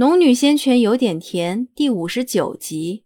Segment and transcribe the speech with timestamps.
[0.00, 3.04] 农女仙泉有点甜，第五十九集。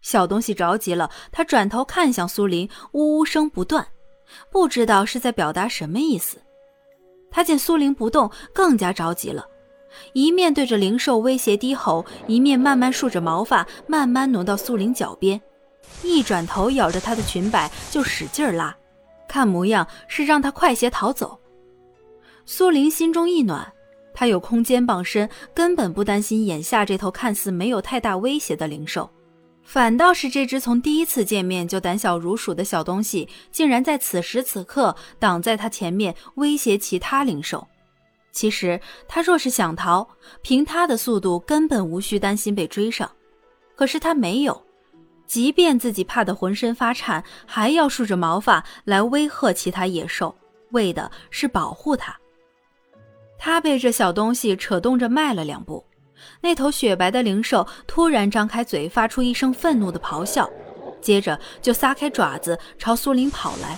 [0.00, 3.86] 小东西着急了，他转头看向苏林，呜呜声不断，
[4.50, 6.38] 不知道是在表达什么意思。
[7.30, 9.46] 他见苏林不动，更加着急了，
[10.12, 15.40] 一面对着灵兽威胁低吼，一面慢慢竖着毛发，慢慢挪到苏林脚边，
[16.02, 18.76] 一转头咬着他的裙摆就使劲拉，
[19.28, 21.38] 看模样是让他快些逃走。
[22.44, 23.72] 苏林心中一暖。
[24.14, 29.10] 他有空间傍身，根本不担心眼下这头看似没有太大威胁的灵兽，
[29.62, 37.66] 反倒是这只从第一次见面就胆小如鼠的小东西，竟然在此时此刻挡在他前面威胁其他灵兽。
[38.32, 40.08] 其实他若是想逃，
[40.42, 43.10] 凭他的速度根本无需担心被追上，
[43.76, 44.62] 可是他没有，
[45.26, 50.34] 即便自己怕得浑身发颤，还要竖着毛发来威吓其他野兽，
[50.70, 52.16] 为的是保护他。
[53.44, 55.84] 他被这小东西扯动着迈了两步，
[56.40, 60.48] 那头雪白的灵兽突然张开嘴，发出一声愤怒的咆哮，
[61.00, 63.76] 接着就撒开爪子朝苏林跑来。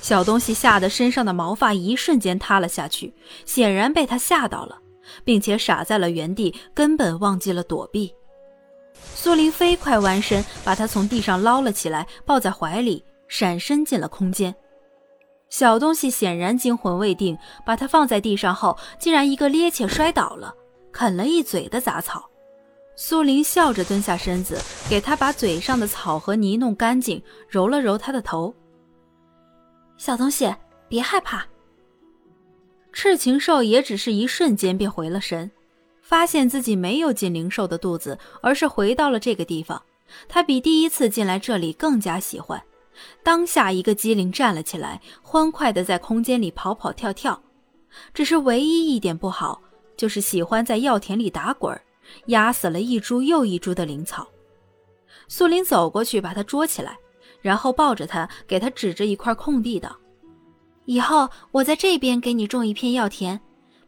[0.00, 3.12] 小东西吓得身上的毛发一瞬间塌了下去，
[3.44, 4.78] 显然被他吓到了，
[5.22, 8.10] 并且傻在了原地，根本忘记了躲避。
[9.14, 14.54] 苏林飞快弯身，把他从地上捞了起来，抱在怀里，闪身进了空间。
[15.52, 20.54] 小东西显然惊魂未定，把它放在地上后，竟然一个趔趄摔倒了，
[20.90, 22.26] 啃了一嘴的杂草。
[22.96, 24.58] 苏林笑着蹲下身子，
[24.88, 28.54] 给他把嘴上的草和泥弄干净，揉了揉他的头。
[29.98, 30.50] 小东西，
[30.88, 31.46] 别害怕。
[32.90, 35.50] 赤禽兽也只是一瞬间便回了神，
[36.00, 39.82] 发现自己没有进灵兽的肚子，而是回到了这个地方。
[40.30, 42.58] 他比第一次进来这里更加喜欢。
[43.22, 47.40] 当下一个机灵站了起来，欢快地在空间里跑跑跳跳。
[48.14, 49.60] 只是唯一一点不好，
[49.96, 51.78] 就是喜欢在药田里打滚，
[52.26, 54.26] 压死了一株又一株的灵草。
[55.28, 56.96] 苏林走过去把他捉起来，
[57.40, 59.94] 然后抱着他，给他指着一块空地道
[60.86, 63.40] ：“以后我在这边给你种一片药田，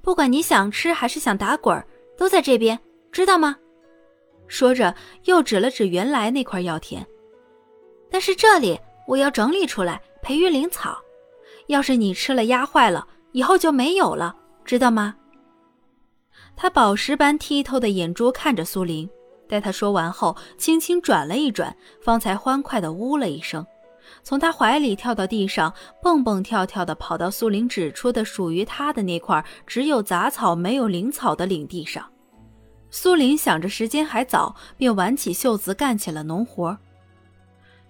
[0.03, 1.83] 不管你想吃还是想打滚，
[2.17, 2.79] 都在这边，
[3.11, 3.57] 知道吗？”
[4.49, 4.95] 说着
[5.25, 7.07] 又指了指原来那块药田，
[8.11, 8.79] 但是这里。
[9.07, 10.99] 我要整理出来培育灵草，
[11.67, 14.35] 要是你吃了压坏了，以后就没有了，
[14.65, 15.15] 知道吗？
[16.57, 19.09] 他宝石般剔透的眼珠看着苏林，
[19.49, 23.67] 待他说完后，轻轻转了一转，方才欢快的呜了一声，
[24.23, 25.73] 从他怀里跳到地上，
[26.03, 32.09] 蹦蹦跳跳的跑到苏林指出的属于他的那块只有杂草没有灵草的领地上。
[32.91, 36.79] 苏林想着时间还早，便挽起袖子干起了农活。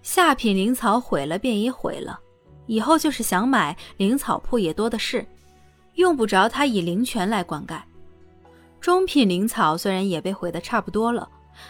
[0.05, 2.19] 下品灵草毁了便也毁了，
[2.67, 5.25] 以后就是想买灵草铺也多的是，
[5.95, 7.81] 用不着他以灵泉来灌溉。
[8.79, 11.27] 中品灵草虽然也被毁得差不多了，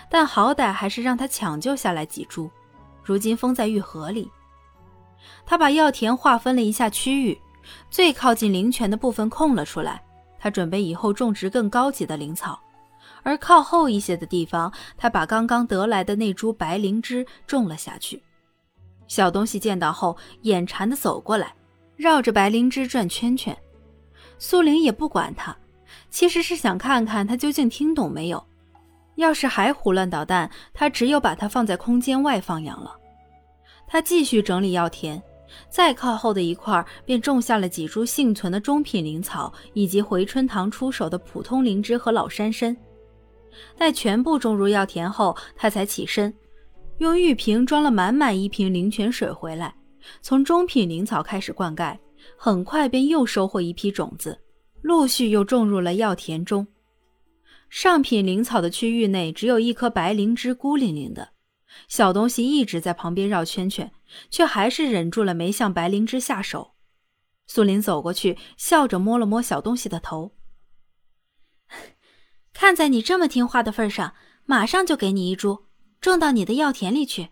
[0.10, 2.52] 但好歹还是让他抢救下来几株，
[3.06, 4.30] 如今封在玉盒里。
[5.46, 7.40] 他把药田划分了一下区域，
[7.90, 10.04] 最靠近灵泉的部分空了出来，
[10.38, 12.60] 他准备以后种植更高级的灵草。
[13.24, 18.22] 而靠后一些的地方，他把刚刚得来的那株白灵芝种了下去。
[19.08, 21.54] 小东西见到后，眼馋的走过来，
[21.96, 23.56] 绕着白灵芝转圈圈。
[24.38, 25.56] 苏玲也不管他，
[26.10, 28.44] 其实是想看看他究竟听懂没有。
[29.16, 32.94] 要是还胡乱捣蛋，他只有把它放在空间外放养了。
[33.88, 35.22] 他继续整理药田，
[35.70, 42.76] 再靠后的一块便种下了几株幸存的中品灵草，以及回春堂出手的普通灵芝和老山参。
[43.78, 46.34] 待全部种入药田后，他才起身，
[47.00, 49.76] 用玉瓶装了满满一瓶灵泉水回来，
[50.22, 51.98] 从中品灵草开始灌溉，
[52.38, 54.40] 很快便又收获一批种子，
[54.82, 56.66] 陆续又种入了药田中。
[57.70, 61.34] 上品灵草的区域内只有一颗白灵芝孤零零的，
[61.90, 63.92] 小东西一直在旁边绕圈圈，
[64.30, 66.76] 却还是忍住了没向白灵芝下手。
[67.46, 70.32] 苏林走过去，笑着摸了摸小东西的头。
[72.54, 74.14] 看在你这么听话的份上，
[74.46, 75.65] 马上就给你一株，
[76.06, 77.30] 种到你的药田里去。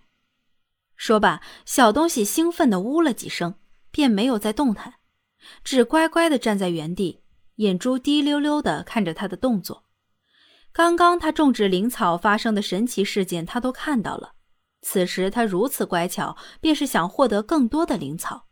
[0.95, 3.53] 说罢，小东西兴奋地呜了几声，
[3.91, 4.95] 便没有再动弹，
[5.63, 7.21] 只乖乖地站在原地，
[7.57, 9.83] 眼珠滴溜溜地看着他的动作。
[10.71, 14.33] 刚刚他种植灵草发生的神奇事件，他都看到了。
[14.81, 18.47] 此时他如此乖巧，便是想获得更多的灵草。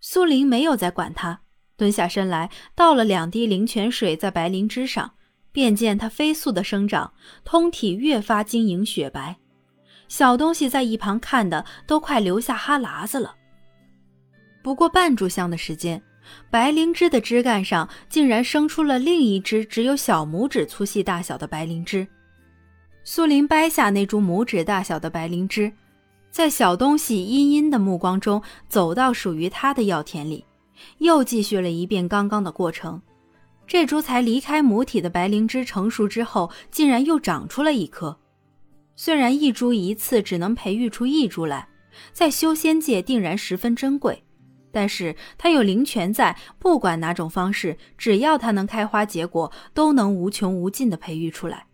[0.00, 1.42] 苏林没有再管他，
[1.76, 5.16] 蹲下身来倒了两滴灵泉水在白灵芝上。
[5.50, 7.12] 便见它飞速的生长，
[7.44, 9.36] 通体越发晶莹雪白。
[10.08, 13.34] 小东西在一旁看的都快流下哈喇子了。
[14.62, 16.02] 不过半炷香的时间，
[16.50, 22.06] 白灵芝的枝干上竟然生出了另一只只有小拇指粗细大小的白灵芝。
[23.04, 25.72] 苏林掰下那株拇指大小的白灵芝，
[26.30, 30.44] 在小东西阴阴的目光中走到属于他的药田里，
[30.98, 33.00] 又继续了一遍刚刚的过程。
[33.66, 38.18] 这株才离开母体的白灵芝成熟之后，竟然又长出了一颗。
[39.00, 41.68] 虽然一株一次只能培育出一株来，
[42.12, 44.24] 在修仙界定然十分珍贵。
[44.72, 51.64] 但是它有灵泉在，不管哪种方式，只要它能开花结果，都能无穷无尽的培育出来。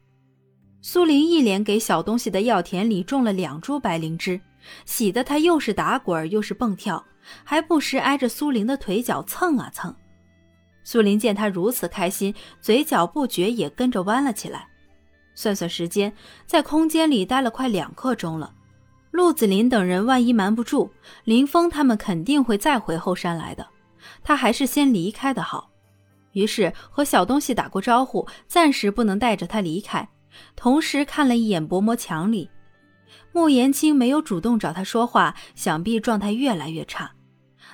[0.82, 4.38] 苏林一连给小东西的药田里种了两株白灵芝，
[4.84, 7.02] 喜得他又是打滚又是蹦跳，
[7.42, 9.96] 还不时挨着苏林的腿脚蹭啊蹭。
[10.84, 14.68] 苏林见他如此开心，嘴角不觉也跟着弯了起来。
[15.34, 16.12] 算算时间，
[16.46, 18.52] 在空间里待了快两刻钟了。
[19.10, 20.90] 陆子霖等人万一瞒不住
[21.24, 23.66] 林峰，他们肯定会再回后山来的。
[24.22, 25.70] 他还是先离开的好。
[26.32, 30.08] 于是和小东西打过招呼，暂时不能带着他离开。
[30.56, 32.50] 同时看了一眼薄膜墙里，
[33.30, 37.12] 穆言青没有主动找他说话，想必状态越来越差。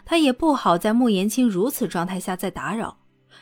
[0.05, 2.99] 他也不好在穆言青如此状态下再打扰，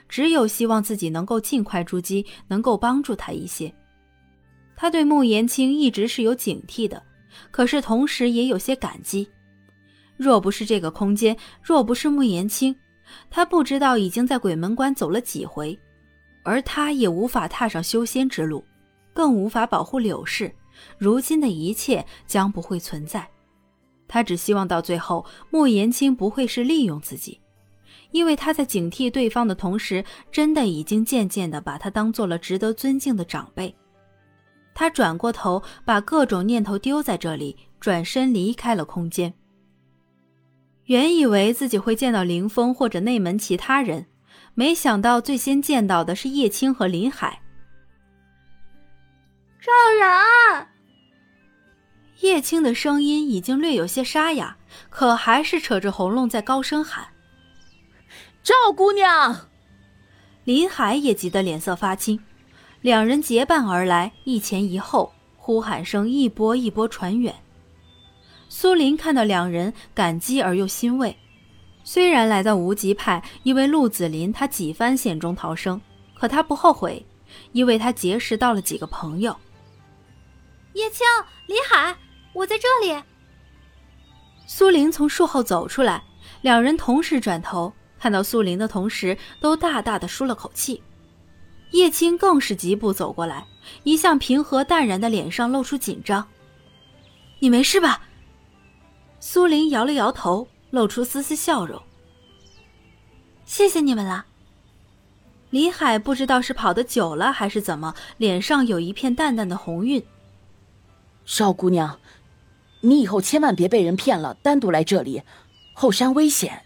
[0.08, 3.74] 只有希望自己能够尽快出击，能够帮助他一些。
[4.80, 7.02] 他对穆言青一直是有警惕的。
[7.50, 9.28] 可是同时也有些感激，
[10.16, 12.74] 若不是这个空间，若不是穆言青，
[13.28, 15.76] 他不知道已经在鬼门关走了几回，
[16.44, 18.64] 而他也无法踏上修仙之路，
[19.12, 20.52] 更无法保护柳氏。
[20.96, 23.28] 如今的一切将不会存在。
[24.06, 27.40] 他只希望到最后，穆言青不会是利用自己，
[28.12, 33.74] 因为他在警惕对方的同时，真的已经渐渐的把他当做了值得尊敬的长辈。
[34.78, 39.34] 他转过头，把各种念头丢在这里，转身离开了空间。
[40.84, 44.06] 原以为自己会见到林峰或者内门其他人，
[44.54, 47.42] 没想到最先见到的是叶青和林海。
[49.60, 50.68] 赵然，
[52.20, 54.56] 叶青的声音已经略有些沙哑，
[54.90, 57.04] 可还是扯着喉咙在高声喊
[58.44, 59.48] ：“赵姑娘。”
[60.46, 62.20] 林海也急得脸色发青。
[62.80, 67.34] 两人结伴而来，一前一后，呼喊声一波一波传远。
[68.48, 71.16] 苏林看到两人，感激而又欣慰。
[71.82, 75.80] 虽然来到无极派，因为陆子霖他几番险中逃生，
[76.14, 77.04] 可他不后悔，
[77.52, 79.36] 因为他结识到了几个朋友。
[80.74, 81.04] 叶青、
[81.46, 81.96] 李海，
[82.32, 83.02] 我在这里。
[84.46, 86.04] 苏林从树后走出来，
[86.42, 90.80] 两人同时转头，看到苏林的同时，都大大的舒了口气。
[91.72, 93.46] 叶青更是疾步走过来，
[93.82, 96.26] 一向平和淡然的脸上露出紧张。
[97.40, 98.02] “你没事吧？”
[99.20, 101.80] 苏林摇了摇头，露出丝丝笑容。
[103.44, 104.26] “谢谢你们了。”
[105.50, 110.02] 李海不知道是跑得久了还是怎么，脸上有一片淡淡的红晕。
[111.24, 111.98] “少姑娘，
[112.80, 115.22] 你以后千万别被人骗了，单独来这里，
[115.72, 116.64] 后山危险。”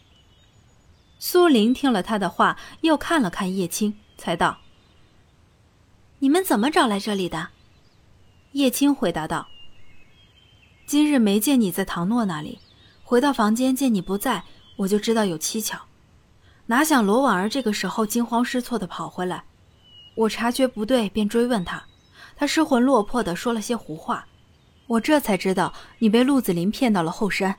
[1.19, 4.58] 苏林听了他的话，又看了看叶青，才道。
[6.23, 7.49] 你们怎么找来这里的？
[8.53, 9.49] 叶青回答道
[10.87, 12.61] ：“今日没见你在唐诺那里，
[13.03, 14.45] 回到房间见你不在，
[14.77, 15.77] 我就知道有蹊跷。
[16.67, 19.43] 哪想罗婉儿这个时候惊慌失措的跑回来，
[20.15, 21.83] 我察觉不对，便追问他，
[22.37, 24.25] 他失魂落魄的说了些胡话，
[24.87, 27.59] 我这才知道你被陆子霖骗到了后山，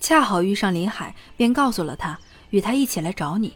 [0.00, 2.18] 恰好遇上林海，便告诉了他，
[2.50, 3.54] 与他一起来找你。”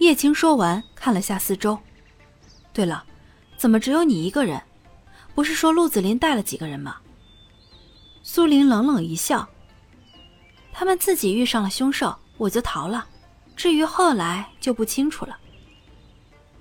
[0.00, 1.78] 叶青说完，看了下四周。
[2.76, 3.02] 对了，
[3.56, 4.60] 怎么只有你一个人？
[5.34, 6.98] 不是说陆子霖带了几个人吗？
[8.22, 9.48] 苏林冷冷一笑
[10.74, 13.06] ：“他们自己遇上了凶兽，我就逃了。
[13.56, 15.38] 至于后来，就不清楚了。”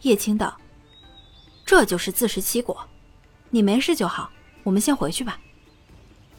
[0.03, 0.57] 叶青道
[1.67, 2.87] ：“这就是自食其果。
[3.49, 4.29] 你没事就好，
[4.63, 5.37] 我们先回去吧。”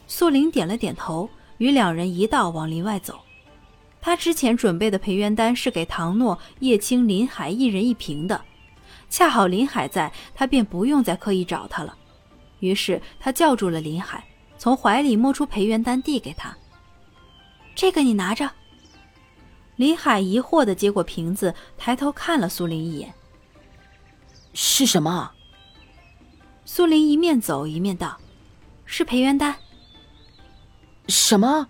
[0.07, 1.29] 苏林点了点头，
[1.59, 3.19] 与两人一道往林外走。
[4.01, 8.43] 他之前准备的培元丹是给唐诺、叶青、林海一人一瓶的。
[9.09, 11.97] 恰好林海在，他便不用再刻意找他了。
[12.59, 14.23] 于是他叫住了林海，
[14.57, 16.55] 从怀里摸出培元丹递给他
[17.75, 18.49] ：“这个你拿着。”
[19.77, 23.13] 林海疑惑的接过瓶子，抬头看了苏林一眼
[24.53, 25.31] ：“是什么？”
[26.65, 28.17] 苏林一面走一面道
[28.85, 29.55] ：“是培元丹。”
[31.07, 31.67] 什么？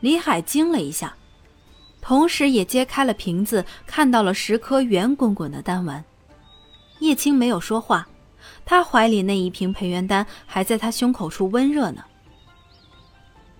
[0.00, 1.14] 林海惊了一下。
[2.06, 6.04] 同时也揭开了瓶子，看到了十颗圆滚滚的丹丸。
[7.00, 8.06] 叶青没有说话，
[8.64, 12.04] 他怀里那一瓶培元丹还在他胸口处温热呢。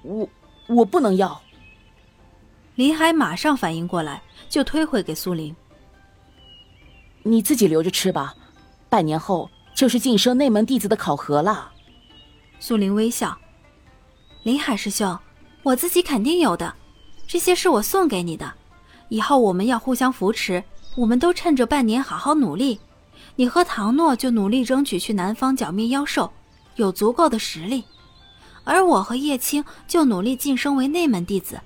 [0.02, 0.28] 我
[0.68, 1.42] 我不能要。
[2.76, 5.52] 林海马上反应过来，就推回给苏林
[7.24, 8.32] ：“你自己留着吃吧，
[8.88, 11.72] 半年后就是晋升内门弟子的考核了。”
[12.60, 13.36] 苏林微笑
[14.44, 15.18] ：“林海师兄，
[15.64, 16.72] 我自己肯定有的，
[17.26, 18.52] 这些是我送给你的。
[19.08, 20.62] 以后我们要互相扶持，
[20.96, 22.78] 我们都趁着半年好好努力。
[23.36, 26.32] 你和唐诺就努力争取去南方剿灭妖兽，
[26.76, 27.82] 有足够的实力；
[28.64, 31.60] 而我和叶青就努力晋升为内门弟子。”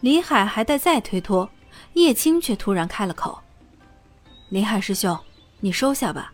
[0.00, 1.48] 林海还待再推脱，
[1.94, 3.38] 叶青却突然开了口
[4.50, 5.18] ：“林海师兄，
[5.60, 6.32] 你收下吧，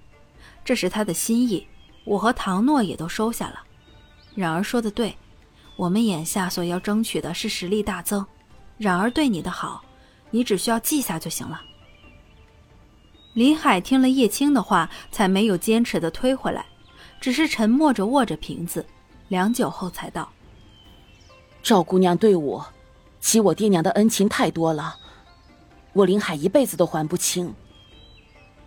[0.64, 1.66] 这是他的心意。”
[2.04, 3.61] 我和唐诺也都收下了。
[4.35, 5.14] 冉儿说的对，
[5.81, 8.27] 我们眼下所要争取的是实力大增。
[8.77, 9.83] 冉儿对你的好，
[10.31, 11.59] 你只需要记下就行了。
[13.33, 16.67] 林海听了叶青的话，才没有坚持的推回来，
[17.19, 18.85] 只是沉默着握着瓶子，
[19.29, 20.31] 良久后才道
[21.65, 22.67] ：“赵姑娘对我，
[23.19, 24.95] 及我爹娘的恩情太多了，
[25.95, 27.55] 我林海一辈子都还不清。”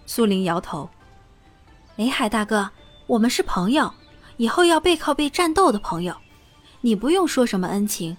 [0.08, 0.90] 苏林摇头
[1.96, 2.72] ：“林海大哥。”
[3.06, 3.94] 我们是朋友，
[4.38, 6.16] 以后要背靠背战斗的朋友。
[6.86, 8.18] 你不用说什么恩情，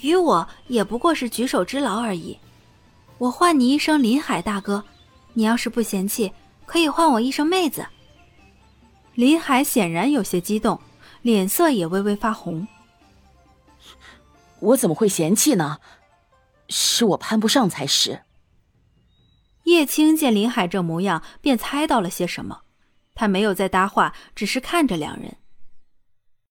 [0.00, 2.38] 与我也不过是举手之劳而已。
[3.18, 4.84] 我唤你一声林海大哥，
[5.32, 6.32] 你要是不嫌弃，
[6.64, 7.84] 可以唤我一声妹子。
[9.14, 10.80] 林海显然有些激动，
[11.22, 12.68] 脸色也微微发红。
[14.60, 15.78] 我怎么会嫌弃呢？
[16.68, 18.22] 是我攀不上才是。
[19.64, 22.60] 叶青见林海这模样，便猜到了些什么。
[23.16, 25.36] 他没有再搭话，只是看着两人。